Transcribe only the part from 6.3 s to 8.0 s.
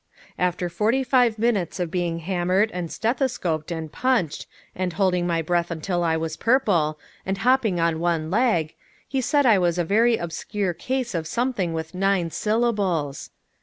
purple, and hopping on